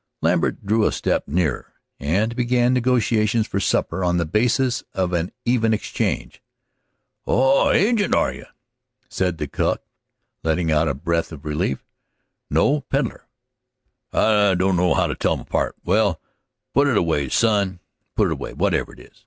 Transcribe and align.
Lambert 0.23 0.65
drew 0.65 0.87
a 0.87 0.91
step 0.91 1.27
nearer, 1.27 1.73
and 1.99 2.35
began 2.35 2.73
negotiations 2.73 3.45
for 3.45 3.59
supper 3.59 4.03
on 4.03 4.17
the 4.17 4.25
basis 4.25 4.83
of 4.93 5.13
an 5.13 5.31
even 5.45 5.75
exchange. 5.75 6.41
"Oh, 7.27 7.69
agent, 7.69 8.15
are 8.15 8.33
you?" 8.33 8.47
said 9.09 9.37
the 9.37 9.47
cook, 9.47 9.83
letting 10.41 10.71
out 10.71 10.87
a 10.87 10.95
breath 10.95 11.31
of 11.31 11.45
relief. 11.45 11.85
"No; 12.49 12.81
peddler." 12.89 13.27
"I 14.11 14.55
don't 14.55 14.75
know 14.75 14.95
how 14.95 15.05
to 15.05 15.13
tell 15.13 15.33
'em 15.33 15.41
apart. 15.41 15.75
Well, 15.85 16.19
put 16.73 16.87
it 16.87 16.97
away, 16.97 17.29
son, 17.29 17.79
put 18.15 18.29
it 18.29 18.33
away, 18.33 18.53
whatever 18.53 18.93
it 18.93 18.99
is. 19.01 19.19